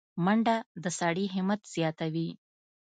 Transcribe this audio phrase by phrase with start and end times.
[0.25, 2.29] منډه د سړي همت زیاتوي